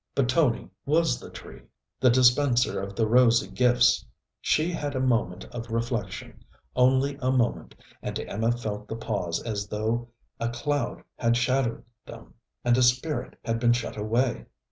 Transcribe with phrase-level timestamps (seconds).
[0.15, 1.61] But Tony was the tree,
[1.99, 4.03] the dispenser of the rosy gifts.
[4.39, 6.43] She had a moment of reflection,
[6.75, 10.09] only a moment, and Emma felt the pause as though
[10.39, 12.33] a cloud had shadowed them
[12.65, 14.47] and a spirit had been shut away.